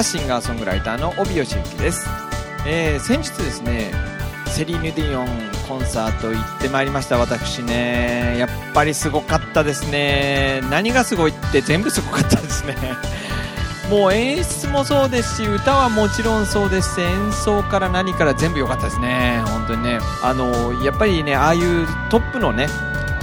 [0.00, 2.08] はシンガーソングライターの帯吉行です、
[2.66, 3.92] えー、先日ですね
[4.46, 5.26] セリーヌ・ディオン
[5.68, 7.18] コンサート行ってまいりました。
[7.18, 10.60] 私ねやっぱりすごかったですね。
[10.70, 12.76] 何がすごいって全部すごかったですね。
[13.88, 16.96] もう演出もそうですし歌はもちろんそうです。
[16.96, 19.40] し演奏から何から全部良かったですね。
[19.46, 20.00] 本当にね。
[20.22, 22.68] あのやっぱりねああいうトップのね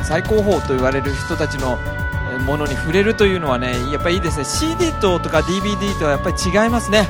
[0.04, 1.78] 最高峰と言われる人たちの
[2.48, 4.46] ものに触れるというのはねやっぱりいいですね。
[4.46, 7.08] CD ととか DVD とはやっぱり違いますね。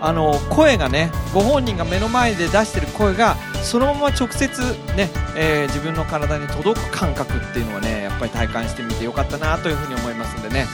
[0.00, 4.62] あの声がねご本人が目の前で出してる声がそのまま直接
[4.96, 10.66] ね、えー、自分の体に届く感覚っていうのはねやっぱり体感してみてよかったなというふうに思いますんでね、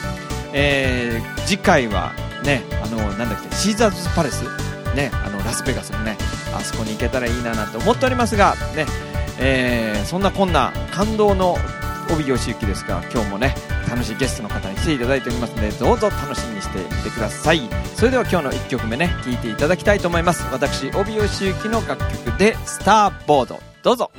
[0.52, 2.12] えー、次回は
[2.44, 4.44] ねあのなんだっけシーザーズパレス
[4.94, 6.18] ねあのラスベガスのね
[6.54, 8.84] あそこに行けたらいいななんて思っておりますがね、
[9.40, 11.56] えー、そんなこんな感動の
[12.12, 13.54] 帯吉行ですが今日もね
[13.88, 17.60] 楽しいゲストの方に来ていただいておりますのでどうぞ楽しみにしていてください。
[17.96, 20.44] それでは今日の1曲目ね聴いていただきたいと思います。
[20.52, 24.10] 私帯吉行の楽曲で「スターボード」どうぞ。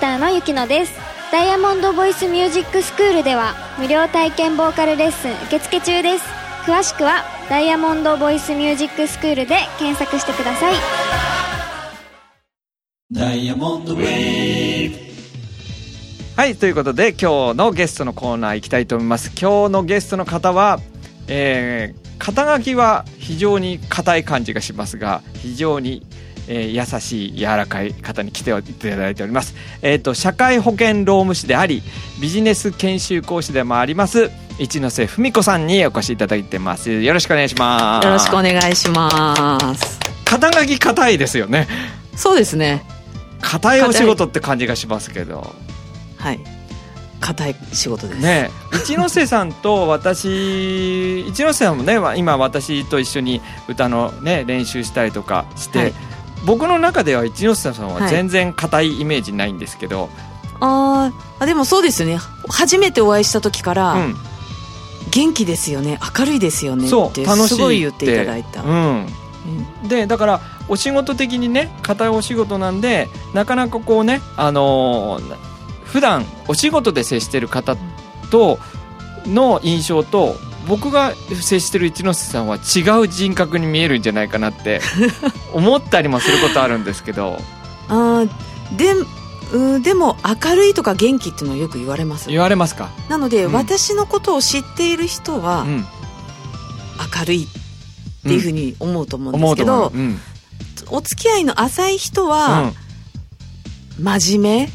[0.00, 0.92] ターのゆきのです。
[1.32, 6.24] ダイヤモンドボイスミュージックスクールでは無料体験ボーカルレッスン受付中です。
[6.64, 10.74] 詳しくはダイヤモンドボイスミュージックスクールで検索してください。
[13.10, 14.98] ダイヤモンドウェーブ。
[16.36, 19.32] はいということで今日のゲストのコーナー行きたいと思います。
[19.38, 20.78] 今日のゲストの方は、
[21.26, 26.06] えー、肩書きは非常に硬い感じがしますが非常に
[26.48, 31.82] えー、優しい柔らかい方に来ていただいております、えーと、社会保険労務士であり
[32.20, 36.90] ビジネス研修講師でもあります一ノ瀬文子さんにお越しいただいてます。
[36.90, 38.04] よろしくお願いします。
[38.04, 40.00] よろしくお願いします。
[40.24, 41.68] 肩書き硬いですよね。
[42.16, 42.82] そうですね。
[43.40, 45.54] 硬いお仕事って感じがしますけど。
[46.16, 46.40] はい。
[47.20, 48.20] 硬い仕事です。
[48.20, 55.92] ね一ノ瀬さんと私一ノ瀬さんもね今私と一緒に歌のね練習したりとかして、はい
[56.44, 60.10] 僕の中では一ノ瀬さんは全然硬いイメージないんですけど、はい、
[60.60, 62.18] ああでもそうですね。
[62.48, 64.16] 初めてお会いした時から、うん、
[65.10, 65.98] 元気ですよね。
[66.18, 66.88] 明るいですよね。
[66.88, 69.06] ってすごい言っていただいた、うん、
[69.82, 75.36] うん、でだからお仕事的にね硬いお仕事なんでなかなかこうねあのー、
[75.84, 77.76] 普段お仕事で接してる方
[78.30, 78.58] と
[79.26, 80.36] の印象と
[80.68, 84.80] 僕が接してる一ノ瀬さんは違う人格に見えるんじゃないかなって
[85.52, 87.40] 思ったりもすることあるんですけど。
[87.88, 88.24] あ
[88.76, 88.92] で
[89.50, 92.90] うでも明るいとか元気っていうのはよく言われます言われますか？
[93.08, 95.86] なので、うん、私のことを知っている人は、うん、
[97.18, 100.20] 明るいっていうふうに思うと思うんですけど、うん、
[100.90, 102.72] お付き合いの浅い人は、
[103.98, 104.70] 真面目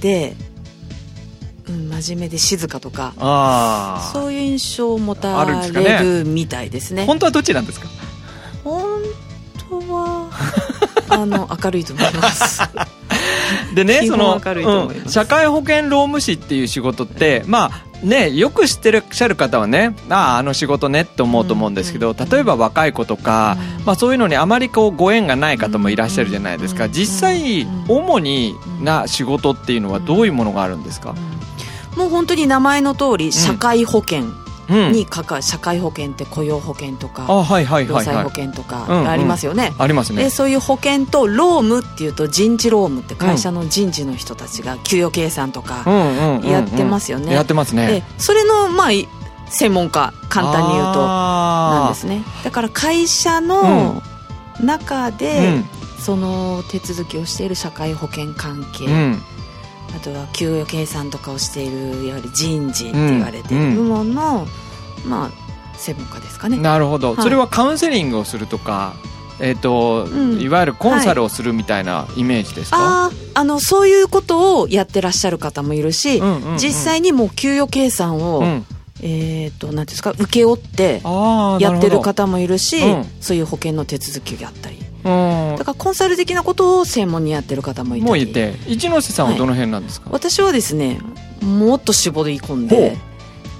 [0.00, 0.47] で、うん、
[2.00, 3.12] 真面目で静かとか
[4.12, 7.88] そういう印象を持たれるみたいですね、ね、本当はどっちなんですか？
[8.64, 9.00] 本
[9.68, 10.30] 当は
[11.08, 12.62] あの明るいと思います。
[13.74, 26.88] でねその、うん、社会保険労務士っていう仕事ってまあね、よく知ってらっしゃる方はねあああの仕事ねって思うと思うんですけど、例えば若い子とか、まあ、そういうのにあまりこうご縁がない方もいらっしゃるじゃないですか。
[26.88, 31.16] 実際主にな仕事っていうのはどういうものがあるんですか、
[31.98, 34.24] もう本当に名前の通り社会保険、
[34.68, 40.24] にかか社会保険って雇用保険とか労災保険とかありますよね、ありますね。
[40.24, 43.00] でそういう保険と労務っていうと人事労務。
[43.00, 45.84] って会社の人事の人たちが給与計算とか
[46.44, 48.04] やってますよね、やってますね。
[48.18, 48.88] それのまあ
[49.50, 52.22] 専門家簡単に言うとなんですね。
[52.44, 54.02] だから会社の
[54.60, 55.62] 中で、
[55.98, 58.86] その手続きをしている社会保険関係、
[59.96, 64.46] あとは給与計算とかをしているやはり人事って言われている部門の、
[65.04, 65.30] うん、まあ
[65.78, 66.58] 専門家ですかね。
[66.58, 68.94] なるほど、はい、それはカウンセリングをするとか
[69.40, 78.66] えーと、うん、いわゆるコンサルをするみたいなイメージですか、はい、ああのそういうことをやってらっしゃる方もいるし、うんうんうん、実際にもう給与計算を、うん、
[79.00, 81.00] えーと、なんですか請け負って
[81.60, 88.54] やってる方もいるし、うん、そういう保険の手続きをやったりだからコンサル的なことを専門にやってる方もいてもういて。
[88.66, 91.00] 一ノ瀬さんはどの辺なんですか、はい、私はですね
[91.42, 92.96] もっと絞り込んで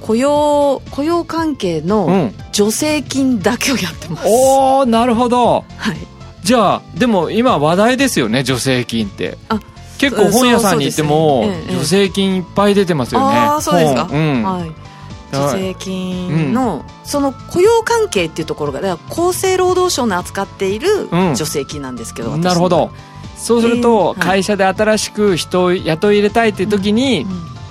[0.00, 5.96] 雇用雇用関係の助成金だけをやってます、うん、おおなるほど、はい、
[6.42, 9.38] じゃあでも今話題ですよね助成金って。
[9.48, 9.60] あ
[9.98, 14.87] 結構本屋さんに行っても助成金いっぱい出てますよね、ああそうですか、うん、はい
[15.32, 22.90] 助成金の、その雇用関係っていうところが厚生労働省の扱っている助成金なんですけど、なるほど。
[23.36, 27.26] そうすると、会社で新しく人を雇い入れたいっていう時に、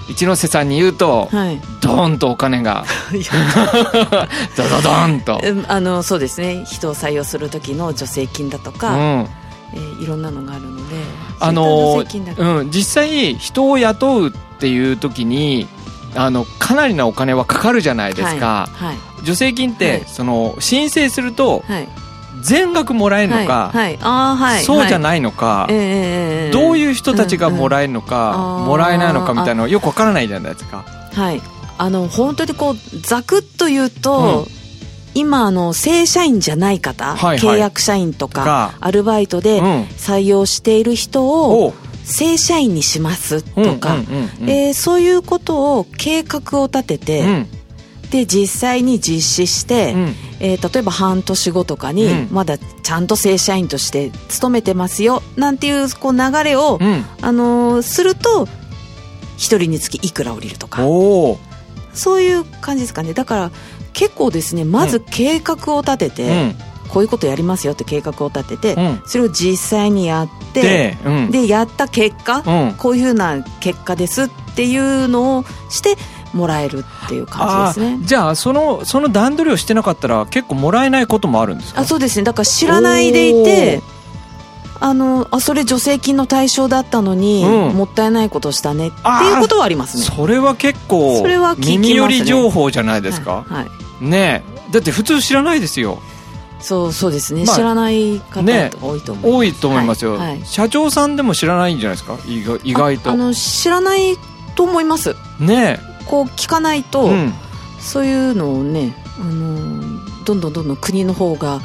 [0.08, 2.86] 一ノ瀬さんに言うと、はい、ドーンとお金が。
[4.56, 5.42] ドドドンと。
[5.68, 6.64] あのそうですね。
[6.66, 9.28] 人を採用する時の助成金だとか、うん、
[9.74, 10.96] えー、いろんなのがあるので
[11.40, 12.04] あの、
[12.38, 15.68] うん、実際人を雇うっていう時に
[16.18, 21.64] あのかなりなお金はかかるじゃないですか、はいはい、助成金って、はい、その申請すると、
[22.42, 23.72] 全額もらえるのか、
[24.64, 30.84] そうじゃないのか、えー、どういう人たちがもらえるのか、うんうん、もらえないのかみたいなのよくわからないじゃないですか。
[31.14, 31.42] はい。
[31.80, 34.52] あの本当にこうざくっと言うと、うん、
[35.14, 43.98] 今あの正社員じゃない方、はいはい、契約社員とかアルバイトで採用している人を、うん正社員にしますとか、
[44.48, 47.48] えそういうことを計画を立てて、うん、
[48.10, 56.80] で実際に実施して、うん、えー、例えば半年後とかに、まだちゃんと正社員として勤めてますよなんていうこう流れを、
[57.22, 58.50] あのー、すると1
[59.38, 60.82] 人につきいくら降りるとか。
[61.94, 63.14] そういう感じですかね。
[63.14, 63.52] だから
[63.92, 66.56] 結構ですねまず計画を立てて、
[66.88, 75.96] こういうことやりますよって計画を立てて、うん、それを実際にやってでうん、でやった結果、うん、こういうふうな結果ですっていうのをして
[76.34, 78.04] もらえるっていう感じですね。
[78.04, 81.82] じゃあそのその段取りをしてなかったら結構もらえないこともあるんですか？
[81.82, 82.24] あそうですね。
[82.24, 83.82] だから知らないでいて
[84.80, 90.04] あのあそれ助成金の対象だったのに、うん、もったいないことしたねっていうことはありますね。
[90.04, 93.66] それは結構それは、耳寄り情報じゃないですか、はい、は
[94.02, 96.00] い、ねだって普通知らないですよ
[96.60, 102.18] そうそうですね、まあ、知らない方多いと思います、ね、多いと思いますよ、はいはい、社長さんでも知らないんじゃないですか？
[102.64, 103.12] 意外と。
[103.12, 104.16] あの知らない
[104.56, 105.16] と思います。
[105.40, 105.80] ね。
[106.06, 107.34] こう聞かないと、うん、
[107.80, 111.62] そういうのをね、あのどんどんどんどん国の方が、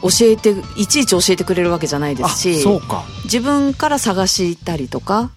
[0.00, 3.04] 教えていちいち教えてくれるわけじゃないですしそうか。
[3.24, 5.30] 自分から探したりとか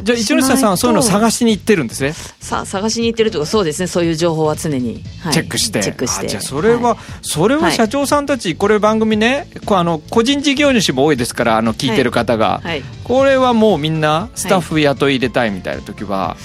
[0.00, 2.12] じゃあ一ノ瀬さんはそういうのを探しに行ってるんですね。
[2.40, 3.86] さあ探しに行ってるとかそうですね。
[3.86, 5.82] そういう情報は常に、はい、チェックして。
[5.82, 6.28] チェックして。
[6.28, 16.36] じゃあそれは、はい、それは社長さんたち、これ番組ねこあの個人事業主も多いですからあの聞いてる方が、はい、これはもうみんなスタッフ雇い入れたいみたいな時は、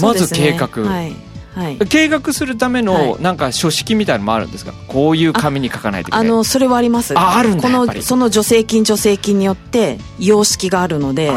[0.00, 1.12] まず計画、はい。
[1.52, 4.72] はい、計画するためのなんか書式みたいのもあるんですか？
[4.86, 6.26] こういう紙に書かないといけない。
[6.26, 7.12] あのそれはあります。
[7.18, 11.28] ああるんだこのその助成金助成金によって様式があるので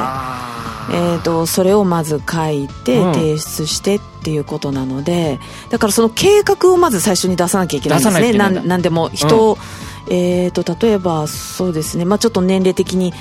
[0.92, 8.34] えーと、それをまず書いて提出してっていうことなので、うん、だからその計画をまず最初に出さなきゃいけないんですね。
[8.34, 13.14] なんでも人、うん、えーと例えばそうですね、まあ、ちょっと年齢的に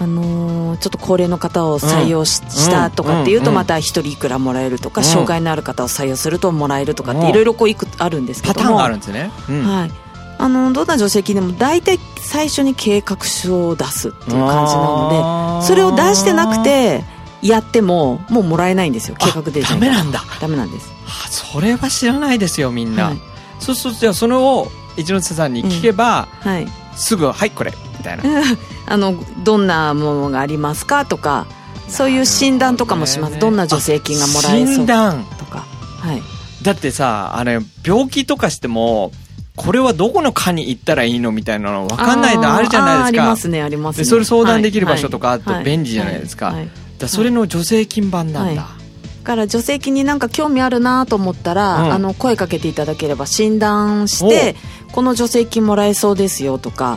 [0.00, 10.07] あのー、ちょっと高齢の方を採用し,、たとかっていうとまた1人いくらもらえるとか、障害のある方を採用するともらえるとかっていろいろこういくあるんですけどパターンがあるんですね、はい
[10.38, 17.02] あのどんな助成金でも大体最初に計画書を出すっていう感じなのでそれを出してなくて
[17.42, 20.22] やってももうもらえないんですよ計画でダメなんだ。
[20.40, 20.90] ダメなんです。
[21.30, 23.20] それは知らないですよみんな、はい、
[23.58, 28.24] そうするとじゃあそれを一ノ瀬さんに聞けば、うん、はい、すぐ「はいこれ」みたいな。
[28.90, 31.46] あのどんなものがありますかとか
[31.88, 35.66] そういう診断とかもします、ね、どんな助成金がもらえそうとか、
[36.00, 36.22] はい、
[36.62, 39.12] だってさあれ病気とかしても
[39.58, 43.08] これはどこの科に行ったらいいのみたいなの分かんないのあるじゃないですか。
[43.08, 44.04] ありますねありますね。
[44.04, 46.54] それ相談できる場所とかあって便利じゃないですか、
[46.98, 48.78] だそれの助成金版なんだ、はい。
[49.24, 54.56] から助成金になんか興味あるなと思ったら、うん、あの声かけていただければ診断して
[54.92, 56.96] この助成金もらえそうですよとか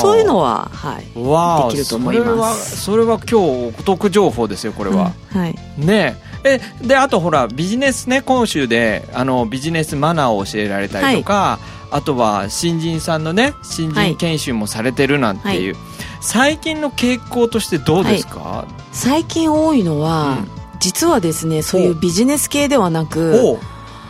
[0.00, 2.82] そういうのは、はい、できると思います。
[2.82, 6.60] それは今日お得情報ですよこれは、うん、はい、ねえ。
[6.86, 15.82] であとほらビジネスね講習であのビジネスマナーを教えられたりとか、はい、あとは新人さんのね新人研修もされてるなんていう、はい、
[16.20, 20.62] 最近の傾向としてどうですか、最近多いのは、うん。
[20.82, 23.56] 実はですねそういうビジネス系ではなく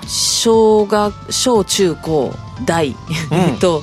[0.06, 2.32] 小学小中高
[2.64, 3.82] 大、うん、 と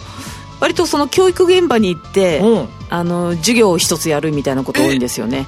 [0.60, 5.46] 割とその教育現場に行って、うん、あの授業を一つやるみたいなこと多いんですよね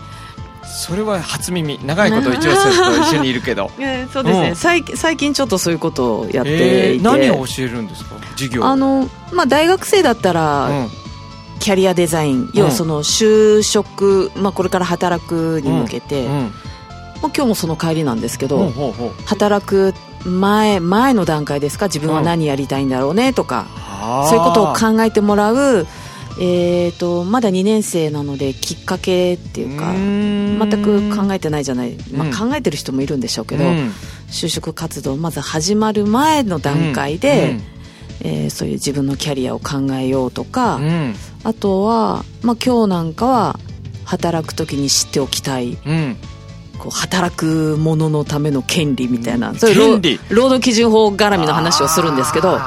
[0.71, 1.79] それは初耳。
[1.85, 3.69] 長いこと一応すると一緒にいるけど。
[4.13, 8.15] そうですね、うん、最最近ちょっとそういうことをやっていて、えー、何を教えるんですか？
[8.35, 8.65] 授業。
[8.65, 10.69] あの、まあ、大学生だったら、
[11.59, 18.71] キャリアデザイン、要はその就職、まあ、これから働くに向けて、まあ、今日もその帰りなんですけど、
[19.25, 19.93] 働く
[20.25, 21.85] 前前の段階ですか？
[21.85, 23.33] 自分は何やりたいんだろうね？
[23.33, 23.67] とか、
[24.29, 25.85] そういうことを考えてもらう、
[26.43, 33.91] えーと、まだ2年生なのできっかけっていうか全く考えてないじゃない、まあ、考えてる人もいるんでしょうけど、うん、
[34.27, 37.57] 就職活動まず始まる前の段階で、
[38.21, 43.59] うん、えー、そういう自分のキャリアを考えようとか、うん、あとは、まあ、今日なんかは
[44.03, 45.77] 働く時に知っておきたい、
[46.79, 52.59] こう働く者のための権利みたいな、そういう労働基準法絡みの話をするんですけど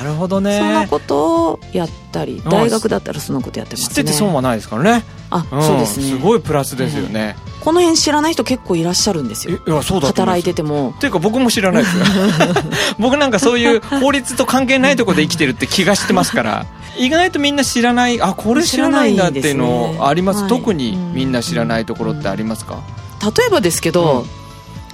[0.00, 0.58] なるほどね。
[0.58, 3.94] そんなことをやったり大学だったらそのことやってますね。
[3.94, 5.04] 知ってて損はないですからね。
[5.28, 6.06] あ、うん、そうですね。
[6.06, 9.58] すごいプラスですよね、うん、この辺知らない人結構いらっしゃるんですよ。
[9.66, 10.94] いやそうだ働いてても。
[10.96, 12.04] っていうか僕も知らないですよ。
[12.98, 16.66] 僕なんかそういう法律と関係ないところで生きてるって気がしてますから。
[16.96, 22.82] 意外とみんな知らないあこれ知らないんだっていうのあります、ね、特にみんな知らないところってありますか、
[23.22, 24.26] 例えばですけど、うん、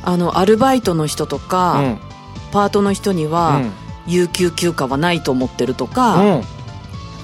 [0.02, 1.98] あのアルバイトの人とか、うん、
[2.52, 3.62] パートの人には、
[4.06, 6.42] 有給休暇はないと思ってるとか、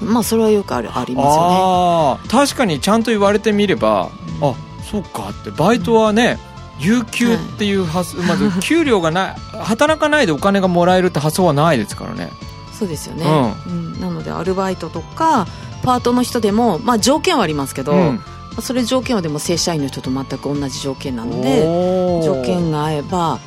[0.01, 2.45] まあそれはよくあるありますよね。
[2.45, 4.09] 確かにちゃんと言われてみれば、
[4.41, 5.51] うん、あそうかって。
[5.51, 6.37] バイトはね、
[6.79, 12.31] 有給っていう発、はい、まず給料がない 働かないでお金がもらえるって発想はないですからね。
[12.77, 13.23] そうですよね、
[13.67, 15.45] うん、なのでアルバイトとか
[15.83, 17.93] パートの人でも、まあ、条件はありますけど、
[18.61, 21.61] それ条件はでも正社員の人と全く同じ条件なので
[22.23, 23.39] 条件が合えば、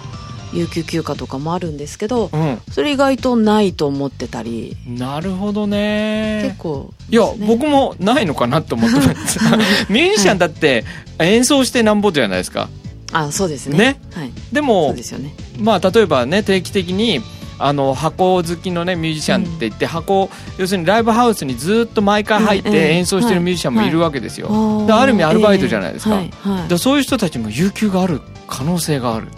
[0.52, 4.76] 有給休暇とかもあるんですけど、うん、それ意外とないと思ってたり。
[4.86, 6.42] なるほどね。
[6.44, 9.38] 結構、ね、いや僕もないのかなと思ってます
[9.90, 10.84] ミュージシャンだって
[11.18, 12.68] 演奏してなんぼじゃないですか。
[13.12, 13.78] あそうですね。
[13.78, 15.34] ね、はい、でもそうですよね。
[15.58, 17.20] まあ例えばね定期的に
[17.58, 24.48] あの箱好きのねミュージシャンって言って、箱要するにライブハウスにずっと毎回入って演奏してるミュージシャンもいるわけですよ、
[24.90, 26.22] ある意味アルバイトじゃないですか,、
[26.68, 29.28] でそういう人たちも有給がある可能性がある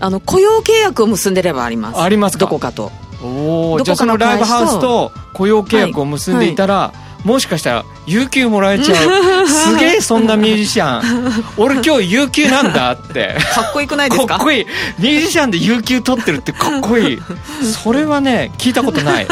[0.00, 2.00] あの雇用契約を結んでればあります。
[2.00, 2.90] ありますどこかと。
[3.22, 7.10] おおじゃあそのライブハウスと雇用契約を結んでいたら、はいはい。
[7.28, 9.44] もしかしたら有給もらえちゃう。
[9.46, 11.44] すげえそんなミュージシャン。
[11.58, 13.36] 俺今日有給なんだって。
[13.54, 14.36] かっこよくないですか？
[14.36, 14.66] かっこいい。
[14.98, 17.18] ミュージシャンで有給取ってるってかっこいい。
[17.62, 19.26] それはね聞いたことない。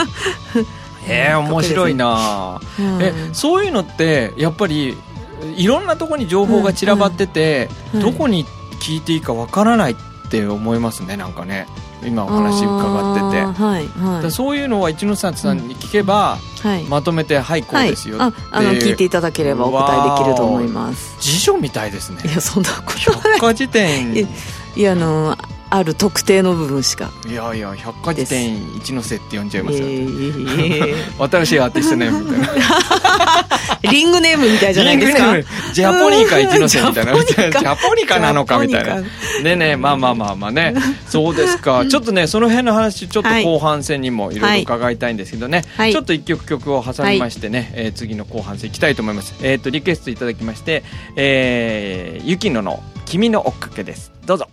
[1.10, 4.94] えー、面白いな、うん、えそういうのってやっぱり
[5.56, 8.00] いろんなとこに情報が散らばってて、うん。
[8.00, 8.44] うん、どこに
[8.80, 9.94] 聞いていいかわからないっ
[10.28, 11.66] て思いますねなんかね。
[12.04, 21.16] 今お話伺ってて、はいはい、そういうのは一ノ瀬さんに聞けば、はい、まとめて「はいこうですよ」はい、あの聞いていただければお答えできると思います。
[21.20, 22.22] 辞書みたいですね。
[22.24, 23.22] いやそんなことない。
[23.32, 24.28] 百科事典
[24.76, 25.36] いやあの
[25.70, 27.10] ある特定の部分しか。
[27.26, 29.86] いやいや百科事典一ノ瀬って呼んじゃいますよ、
[31.28, 32.48] 新しいアーティストネームみたいな。
[33.90, 35.34] リングネームみたいじゃないですか？
[35.72, 37.24] ジャポニカ一ノ瀬みたいな。
[37.24, 38.18] ジャポニカ。
[38.18, 39.02] なのかみたいな。
[39.42, 40.74] ねねまあまあまあまあね。
[41.08, 41.84] そうですか。
[41.86, 49.34] ちょっとねその辺の話ちょっと後半戦にもいろいろ伺いたいんですけどね、はい、ちょっと一曲曲を挟みましてね、はい、えー、次の後半戦いきたいと思います。
[49.42, 50.82] えっ、ー、とリクエストいただきまして
[51.16, 54.12] えー、ゆきのの君の追っかけです。
[54.26, 54.48] どうぞ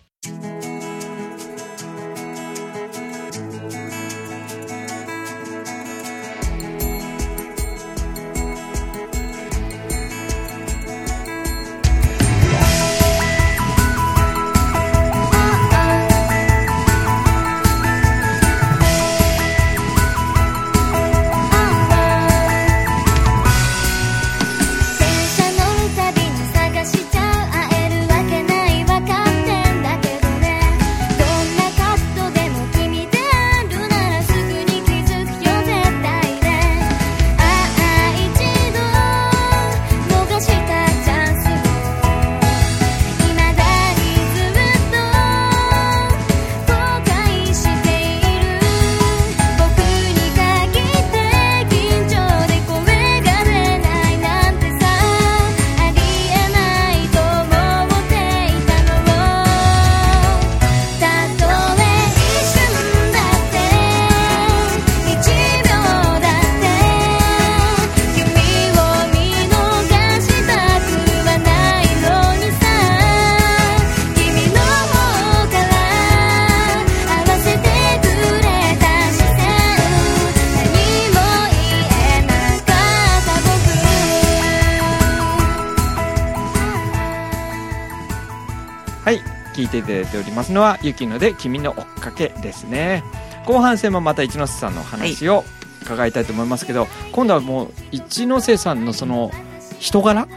[89.06, 93.04] ていただいておりますのは「ゆきので君の追っかけ」ですね。
[93.46, 95.44] 後半戦もまた一ノ瀬さんの話を
[95.84, 99.32] 伺いたいと思いますけど、はい、今度はもう一ノ瀬さんのその
[99.80, 100.28] 人柄、は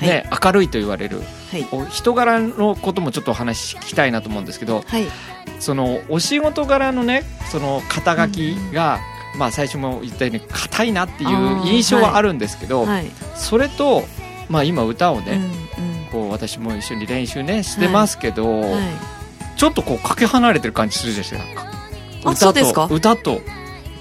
[0.00, 1.20] い、ね、明るいと言われる、
[1.50, 5.06] はい、人柄のこともちょっとお話聞きたいなと思うんですけど、はい、
[5.60, 9.00] そのお仕事柄のねその肩書きが、
[9.34, 12.86] うん、まあ、最初も言ったように硬いなっていう印象はあるんですけど、
[13.36, 14.04] それと、
[14.48, 15.40] まあ、今歌をね、
[16.14, 18.70] こう私も一緒に練習ねしてますけど、はい。
[18.70, 18.80] はい、
[19.56, 21.64] ちょっとこうかけ離れてる感じするでしょなんか。
[22.24, 23.40] 歌と歌と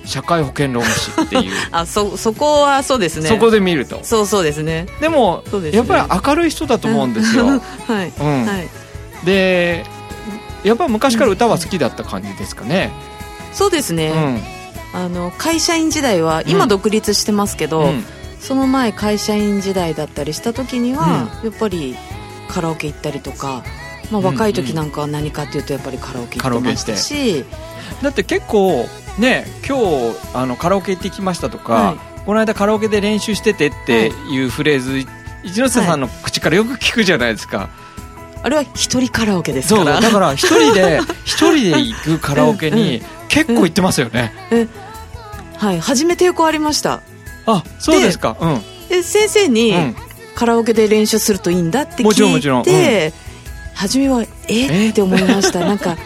[0.05, 1.53] 社会保険労務士っていう。
[1.73, 3.29] あそそこはそうですね。
[3.29, 3.99] そこで見ると。
[4.03, 4.85] そうそうですね。
[5.01, 7.47] でも、ね、やっぱり明るい人だと思うんですよ。
[7.87, 9.83] はい、うん、はい、で
[10.63, 12.91] やっぱ昔から歌は好きだった感じですかね、
[13.51, 14.13] そうですね、
[14.93, 18.05] うん、あの会社員時代は今独立してますけど、うん
[18.43, 21.95] その前会社員時代だったりした時には、やっぱり
[22.49, 23.63] カラオケ行ったりとか、
[24.11, 27.45] まあ、若い時なんかは何かっていうとやっぱりカラオケ行ってましたし、
[28.01, 28.85] だって結構
[29.17, 34.45] ね今日あのカラオケ行ってきましたとか、はい、この間カラオケで練習しててってい。
[34.45, 35.07] うフレーズ、はい、
[35.45, 37.69] 一ノ瀬さんの口からよく聞くじゃないですか、はい、
[38.43, 40.01] あれは一人カラオケですから。
[40.01, 44.69] だから一人で一人で行くカラオケに結構行ってますよね、うんうん、
[45.57, 45.79] はい。
[45.79, 47.01] 初めてよくありました
[47.45, 48.37] あそうですか。
[48.39, 48.61] うん。
[48.89, 49.73] で先生に、
[50.35, 53.13] カラオケで練習するといいんだって聞いてもちろんもちろん、うん、
[53.73, 54.89] 初めはえ？
[54.89, 55.59] って思いました。
[55.65, 55.97] なんか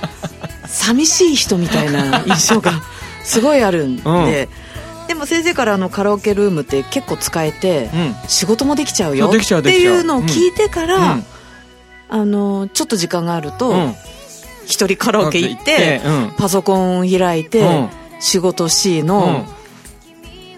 [0.68, 2.82] 寂しい人みたいな 印象が
[3.24, 11.20] すごいあるんで、うん、でも先生からあのカラオケルームって結構使えて、うん、仕事もできちゃうよっていうのを聞いてから、
[12.10, 13.74] あのちょっと時間があると、
[14.66, 19.46] 一人カラオケ行って、うん、パソコン開いて、うん、仕事 C の、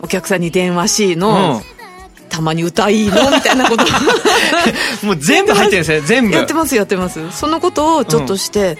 [0.01, 1.61] お客さんに電話 C の、
[2.29, 3.85] たまに歌いいのみたいなこと。
[5.05, 6.35] もう全部入ってるんですね全部。
[6.35, 7.19] やってますやってます。
[7.31, 8.77] そのことをちょっとして、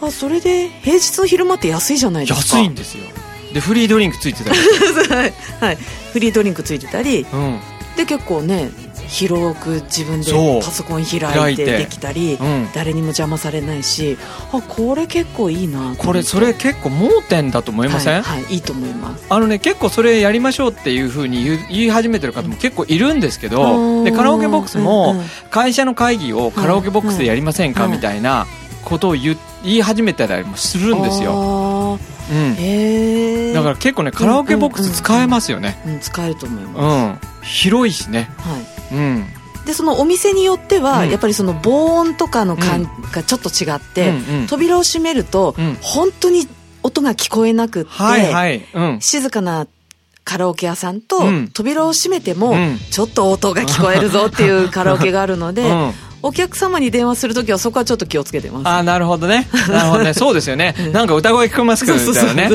[0.00, 2.58] あそれで平日の昼間って安いじゃないですか。
[2.58, 3.04] 安いんですよ。
[3.52, 4.58] でフリードリンクついてたり。
[5.60, 5.78] はい、
[6.12, 7.60] フリードリンクついてたり、うん、
[7.96, 8.70] で結構ね
[9.12, 10.32] 広く自分で
[10.64, 14.16] パソコン開いてできたり、うん、誰にも邪魔されないし
[14.52, 15.94] あこれ結構いいな。
[15.96, 19.26] これそれ結構盲点だと思いません、はい、はい、いいと思います。
[19.28, 25.14] あのね結構それやりましょうっていうふうに言い始めてる方も結構いるんですけど、でカラオケボックスも
[25.50, 28.46] 会社の会議をカラオケボックスでやりませんかみたいな
[28.82, 31.98] ことを言い始めたりもするんですよ。
[32.30, 39.26] うん、だから結構ねカラオケボックス使えますよね、うん、使えると思います、うん、広いしね、はいうん、
[39.64, 46.48] でそのお店によっては、やっぱりその防音とかの感がちょっと違って、うんうん、扉を閉めると、うん、本当に
[46.82, 48.64] 音が聞こえなくって、はいはい。
[48.74, 49.66] うん、静かな
[50.24, 51.20] カラオケ屋さんと、
[51.52, 52.54] 扉を閉めても、
[52.90, 55.64] ちょっと音が聞こえるぞっていうカラオケがあるので、
[56.22, 58.68] お客様に電話するときはそこはちょっと気をつけてます。
[58.68, 59.48] ああなるほどね。
[59.68, 60.14] なるほどね。
[60.14, 60.74] そうですよね。
[60.92, 62.50] なんか歌声聞こえますけどみたいなね。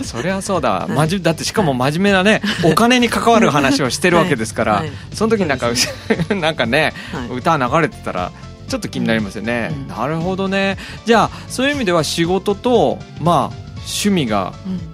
[0.00, 5.68] あ そりゃそうだ、はい、だってしかも真面目なねお金に関わる話をしてるわけですから、はい、その時になんか
[6.34, 8.30] なんかね、はい、歌流れてたら
[8.68, 10.78] ちょっと気になりますよね、うん、なるほどね。
[11.04, 14.52] じゃあそういう意味では仕事とまあ趣味が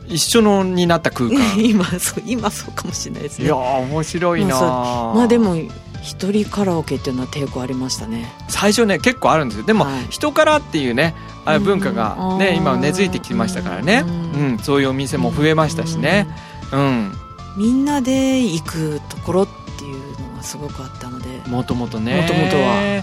[0.09, 3.47] 一緒のになった空間、うん、今そう今そうかもしれないですね。
[3.47, 5.57] いや面白いなまあでも
[6.05, 8.31] 一人カラオケっていうのは抵抗ありましたね。
[8.49, 9.65] 最初ね結構あるんですよ。
[9.65, 11.15] でも、はい、人からっていうね
[11.47, 16.29] あ文化がね、今根付いてきましたからね、うん、そういうお店も増えましたしね。
[16.73, 17.13] うん、
[17.57, 21.43] みんなで行くところっていうのがすごくあったので。
[21.49, 22.21] もともとね。
[22.21, 23.03] もともとは。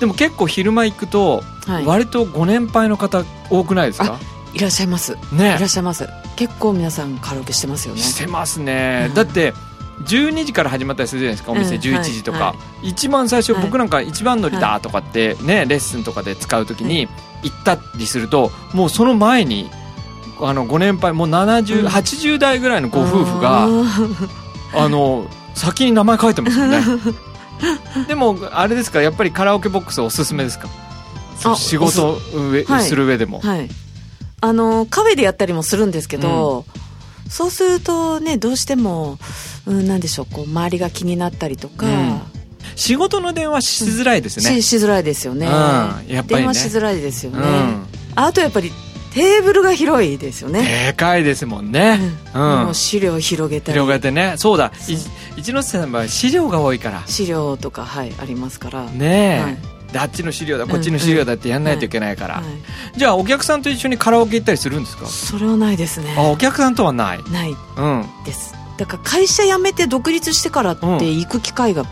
[0.00, 1.42] でも結構昼間行くと、
[1.84, 4.18] 割とご年配の方多くないですか？
[4.52, 5.16] いらっしゃいます。
[5.32, 5.56] ね。
[5.56, 6.08] いらっしゃいます。
[6.36, 8.00] 結構皆さんカラオケしてますよね。
[8.00, 9.52] してますね、うん、だって
[10.02, 17.08] 12時から始まったりするじゃないですかお店11時とか、はい、一番最初、僕なんか一番乗りだとかってね、レッスンとかで使う時に
[17.42, 19.70] 行ったりするともうその前に
[20.40, 23.68] あのご年配もう70、80代ぐらいのご夫婦が
[24.74, 26.82] あの先に名前書いてますよね。
[28.08, 30.68] でもあれですかやっぱりカラオケボックスおすすめですか？
[31.56, 33.68] 仕事上、はい、する上でも、はい、
[34.40, 36.82] あのカフェでやったりもするんですけど、うん、
[37.28, 39.18] そうするとねどうしても
[39.66, 42.20] うん、なんでしょうこう周りが気になったりとか、うん、
[42.76, 47.46] 仕事の電話しづらいですね、ししづらいですよね,、やっぱり、ね、電話しづらいですよね、
[48.14, 48.70] あとやっぱり
[49.14, 50.88] テーブルが広いですよね。
[50.88, 52.00] でかいですもんね、
[52.34, 53.74] うん、もう資料広げたり。
[53.74, 54.34] 広げてね。
[54.38, 54.72] そうだ。
[55.36, 57.04] 一ノ瀬さんは資料が多いから。
[57.06, 58.86] 資料とかはいありますから。
[58.86, 62.42] ねえ、はいであっちの資料だこっちの資料だってやんないといけないから、
[62.96, 65.06] じゃあお客さんと一緒にカラオケ行ったりするんですか？
[65.06, 66.16] それはないですね。
[66.18, 67.22] あお客さんとはない？
[67.30, 68.56] ない、うん、です。
[68.76, 71.84] だから会社辞めて独立してからって行く機会が、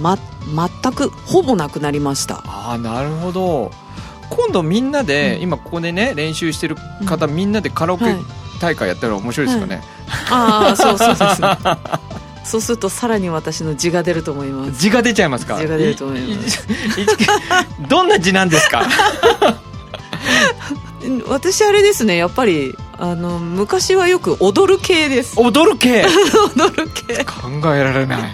[0.00, 2.36] ま、全くほぼなくなりました。
[2.46, 3.72] ああなるほど。
[4.30, 8.04] 今度みんなで、うん、今ここでね練習してる方、うん、みんなでカラオケ
[8.60, 9.84] 大会やったら面白いですかね、はい、
[10.30, 11.48] ああそうそうですね
[12.44, 14.80] そうするとさらに私の字が出ると思います。
[14.80, 15.58] 字が出ちゃいますか？
[15.58, 16.66] 字が出ると思います。
[17.88, 18.86] どんな字なんですか
[21.26, 26.04] 私あれですねやっぱりあの昔はよく踊る系です踊る系
[26.54, 28.32] 踊る系考えられない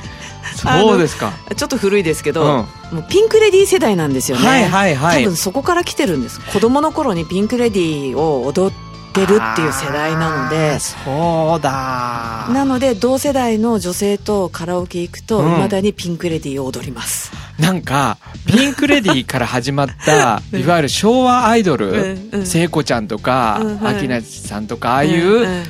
[0.57, 8.86] そうですかちょっと古いですけど、うん、もうピンク・レディー世代なんですよね、はいはいはい、多分そこから来てるんです子供の頃にピンク・レディーを踊って
[9.25, 10.79] るっていう世代なので。
[10.81, 12.49] そうだ。
[12.53, 17.33] なので同世代の女性とカラオケ行くといま、だにピンク・レディーを踊ります。
[17.59, 25.65] なんかピンク・レディーから始まった いわゆる昭和アイドル聖子ちゃんとか明菜さんとかああいう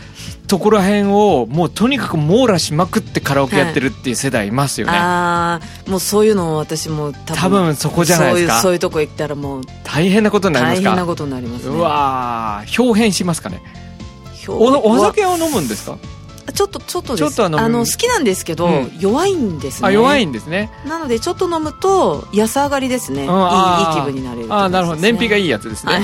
[0.47, 8.61] ところへんをもうとにかく網羅しまくってカラオケやってるっていう世代いますよね、はい、ああもうそういうのを私も多分多分そこじゃないですか。
[8.61, 10.89] そういうとこ行ったらもう大変なことになりますか？
[10.89, 13.61] 大変なことになります、ね、うわ表変しますかね？
[14.49, 15.99] おお酒を飲むんですか？
[16.55, 19.89] ちょっとちょっとちょっとあの好きなんですけど、うん、弱いんですね。
[19.89, 20.71] あ弱いんですね。
[20.87, 23.23] なのでちょっと飲むと安上がりですね。
[23.23, 23.31] いいいい
[23.95, 25.01] 気分になれる、ね、あなるほど。
[25.01, 26.03] 燃費がいいやつですね。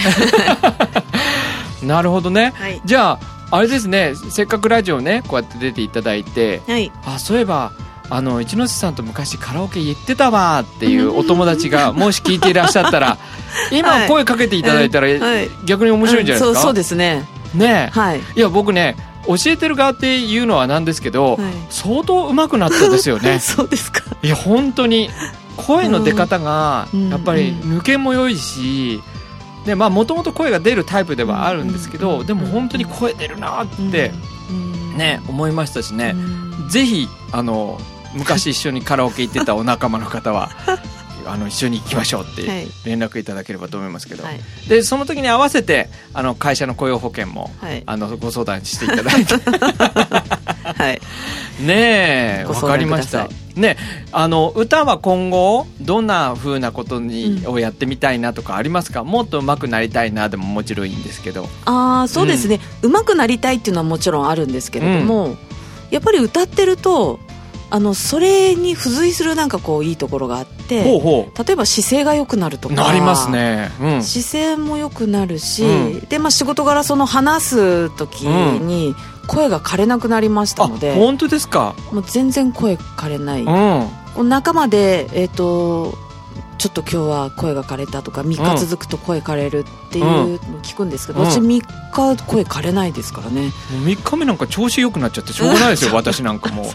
[1.86, 3.20] なるほどね、はい、じゃあ
[3.52, 7.72] あれですねせっかくラジオねこうやって出ていただいて、はい、あそういえば
[8.08, 13.18] あの一ノ瀬さんと昔カラオケ行ってたわっていう お友達がもし聞いていらっしゃったら
[13.70, 15.08] 今声かけていただいたら、
[15.66, 17.28] 逆に面白いんじゃないですか、そうそうですね。
[17.54, 23.38] ねはい、いや僕ね教えてる側っていうのはなんですけど、はい、相当上手くなったですよね。
[23.44, 24.02] そうですか。
[24.22, 25.10] いや本当に。
[25.54, 29.02] 声の出方がやっぱり抜けも良いし、
[29.64, 34.12] でまあもともと声が出るタイプではあるんですけど、でも本当に声出るなって
[34.96, 36.14] ね、思いましたしね、
[36.68, 37.78] ぜひあの
[38.14, 40.50] 昔一緒にカラオケ行ってたお仲間の方は
[41.26, 49.34] あの一緒に行きましょうって連絡いただければと思いますけど、はい、でその時に合わせてあの会社の雇用保険も、はい、あのご相談していただいて
[50.82, 51.00] はい。
[51.60, 53.28] ねえわかりました。
[53.54, 53.76] ね
[54.12, 59.04] あの歌は今後どんなふうなことに、をやってみたいなとかありますか？
[59.04, 61.48] もっと上手くなりたいなでももちろんいいんですけど。
[61.66, 65.38] ああそうですね、うん、上手くなりたいっていうのはもちろんあるんですけれども、うん、
[65.90, 67.20] やっぱり歌ってると
[67.68, 72.74] あのそれに付随するなんかこういいところがあって例えば姿勢が良くなるとか。
[72.74, 78.94] なりますね、うん、姿勢も良くなるし、うん、で、まあ、仕事柄その話す時に
[79.26, 81.74] 声が枯れなくなりましたので、本当ですか？
[81.92, 83.44] もう全然声枯れない、
[84.16, 85.94] うん、仲間でえっ、ー、と
[86.58, 93.50] ちょっと今日は声が枯れたとか3日続くと声枯れるっていうの聞くんですけど、うん、私3日声枯れないですからね。
[93.84, 96.66] 3日目なんか調子良くなっちゃってしょうがないですよ私なんかもう。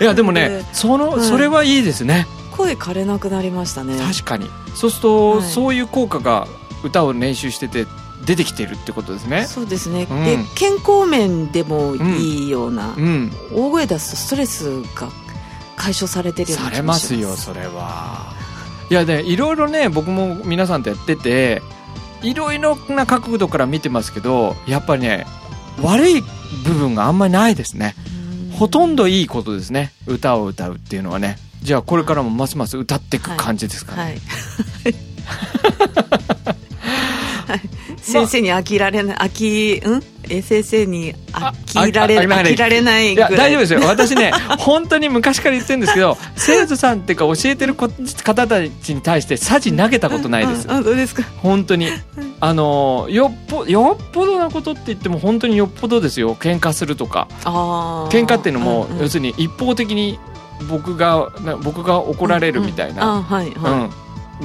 [0.02, 2.26] いやでもねその、それはいいですね。
[2.50, 3.96] 声枯れなくなりましたね。
[3.96, 4.50] 確かに。
[4.74, 6.48] そうすると、はい、そういう効果が
[6.82, 7.86] 歌を練習してて
[8.26, 9.46] 出てきてるってことですね。
[9.46, 15.08] そうですね、うん、で健康面でもいいような、うん、大声出すとストレスが
[15.76, 18.32] 解消されてるようなされますよそれは。
[18.90, 21.62] いやねいろいろね僕も皆さんとやってて
[22.22, 25.26] いろいろな角度から見てますけどやっぱりね
[25.80, 26.22] 悪い
[26.64, 27.94] 部分があんまりないですね。
[28.52, 29.92] ほとんどいいことですね。
[30.06, 31.36] 歌を歌うっていうのはね。
[31.62, 34.12] じゃあこれからもますます歌っていく感じですかね、はい。
[34.12, 34.24] はい
[38.04, 40.02] 先生に飽きられない飽きうん？
[40.28, 43.12] え先生に飽きられ飽きられない。
[43.14, 43.80] いや大丈夫ですよ。
[43.88, 50.66] 私ね本当に昔から言ってるんですけど生徒さんっていうか教えてる方たちに対してさじ投げたことないです。
[50.70, 51.22] あどうですか。
[51.42, 51.88] 本当に。
[52.40, 56.34] あのよっぽよっぽどなことって言っても本当によっぽどですよ。
[56.34, 57.28] 喧嘩するとか。
[57.44, 60.18] 喧嘩っていうのも、うんうん、要するに一方的に
[60.68, 61.30] 僕が
[61.62, 63.90] 僕が怒られるみたいな、うん、はいはい、うん。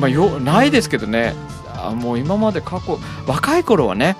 [0.01, 1.33] まあ、よないですけどね、
[1.87, 4.17] あもう今まで過去若い頃はね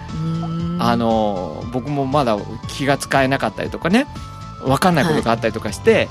[0.79, 4.07] あの僕もまだ気が使えなかったりとかね
[4.63, 6.07] 分かんないことがあったりとかして、はい、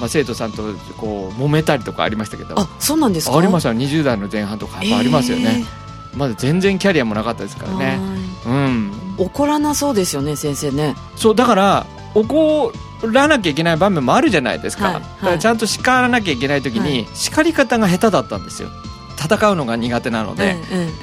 [0.00, 0.62] まあ、生徒さんと
[0.98, 2.58] こう揉めたりとかありましたけど。
[2.58, 3.36] あそうなんですか？
[3.36, 5.64] ありました20代の前半とかやっぱありますよね、
[6.12, 7.98] えー、まだ全然キャリアもなかったですからね、
[8.46, 10.94] うん、怒らなそうですよね先生ね。
[11.16, 12.72] そうだから怒
[13.10, 18.68] らなきゃいけない場面もあるじゃないですか、はいはい、ちゃんと叱らなきゃいけない時に、叱り方が下手だったんですよ
[19.22, 20.56] 戦うのが苦手なので、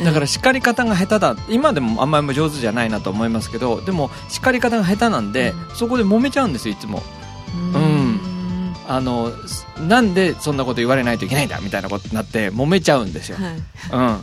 [0.03, 7.01] だから叱り方が下手だ今でもあんまり上手じゃないなと思いますけどでも叱り方が下手なんで、そこで揉めちゃうんですよいつも。
[7.73, 8.19] うん。
[8.91, 9.31] あの
[9.87, 14.15] なんでそんなこと言われないといけないんだみたいなことになって揉めちゃうんですよ、はい、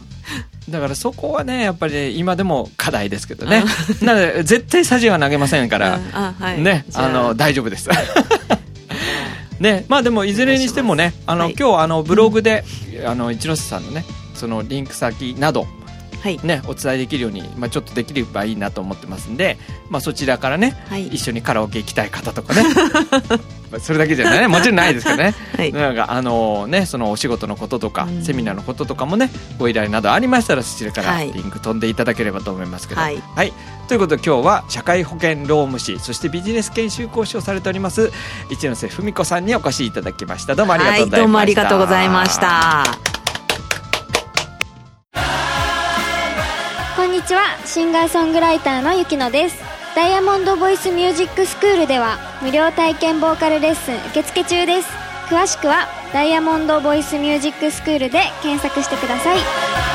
[0.66, 3.62] うん、だからそこはねやっぱり今でも課題ですけどね。
[4.02, 6.85] なので絶対さじは投げませんから、はい、ね。
[6.94, 7.88] あの大丈夫です
[9.61, 12.64] ねまあでもいずれにしてもねあの、はい、今日あのブログで、
[13.01, 15.71] うん、あの一ノ瀬さんのねそのリンク先などはい、
[16.42, 19.59] ね、お伝えできるように、まあ、ちょっとできればいいなと思ってますんで、
[19.90, 22.64] まあ、そちらからね、はい、一緒にカラオケ行きたい方とかね。
[23.81, 24.48] それだけじゃないね。
[24.48, 33.52] もちろんないですからね、はい、なんかあのねそのお仕事のこととか、うん、セミナーのこととかもねご依頼などありましたらそちらからリンク飛んでいただければと思いますけど、はい、はい、
[33.88, 38.12] ということで今日は社会保険労務士そしてビジネス研修講師をされております
[38.50, 40.55] 一ノ瀬文子さんにお越しいただきました。
[40.55, 43.15] どうもありがとうございました、どうもありがとうございました
[47.26, 47.42] ちは。
[47.64, 49.56] シンガーソングライターのゆきのです。
[49.96, 54.88] ダイヤモンドボイスミュージックスクールでは無料体験ボーカルレッスン受付中です。
[55.28, 59.86] 詳しくはダイヤモンドボイスミュージックスクールで検索してください。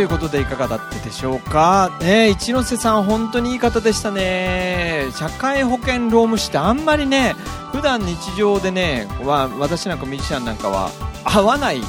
[0.00, 5.08] ということでいかがだったでしょうか、ね、一ノ瀬さん本当にいい方でしたね。
[5.14, 7.34] 社会保険労務士ってあんまりね
[7.70, 10.90] 普段日常でねは私なんかミュージシャンなんかは
[11.22, 11.82] 合わない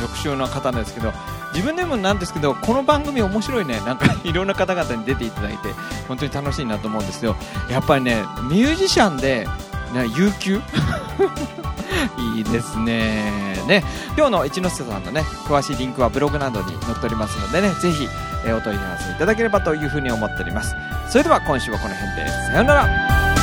[0.00, 1.12] 職種の方なんですけど
[1.52, 5.68] 自分でもなんですけどこの番組面白いねなんか いろんな方々に出ていただいて
[6.08, 7.36] 本当に楽しいなと思うんですけど
[7.70, 9.46] やっぱりねミュージシャンで、
[9.92, 10.60] ね、有給？
[12.18, 13.53] いいですね。
[13.66, 13.82] ね。
[14.16, 18.08] 今日の一ノ瀬さんのね詳しいリンクはブログなどに載っておりますのでねぜひ、
[18.46, 20.74] えお問い合わせいただければというふうに思っております。
[21.08, 22.28] それでは今週はこの辺で。
[22.28, 23.33] さようなら。